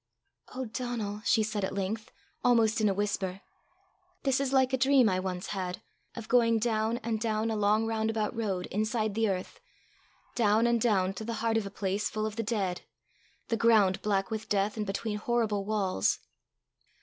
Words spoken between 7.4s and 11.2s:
a long roundabout road, inside the earth, down and down,